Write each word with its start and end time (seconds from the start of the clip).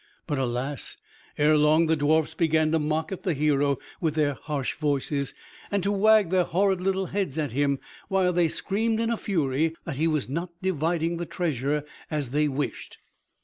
But 0.25 0.39
alas! 0.39 0.97
ere 1.37 1.55
long 1.55 1.85
the 1.85 1.95
dwarfs 1.95 2.33
began 2.33 2.71
to 2.71 2.79
mock 2.79 3.11
at 3.11 3.21
the 3.21 3.35
hero 3.35 3.77
with 3.99 4.15
their 4.15 4.33
harsh 4.33 4.73
voices, 4.77 5.35
and 5.69 5.83
to 5.83 5.91
wag 5.91 6.31
their 6.31 6.43
horrid 6.43 6.81
little 6.81 7.05
heads 7.05 7.37
at 7.37 7.51
him, 7.51 7.77
while 8.07 8.33
they 8.33 8.47
screamed 8.47 8.99
in 8.99 9.11
a 9.11 9.15
fury 9.15 9.75
that 9.85 9.97
he 9.97 10.07
was 10.07 10.27
not 10.27 10.49
dividing 10.59 11.17
the 11.17 11.27
treasure 11.27 11.83
as 12.09 12.31
they 12.31 12.47
wished. 12.47 12.97